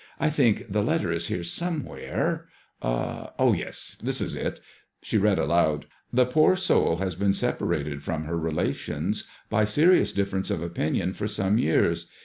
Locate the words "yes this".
2.83-4.19